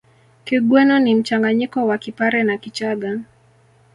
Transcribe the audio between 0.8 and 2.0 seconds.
ni mchanganyiko wa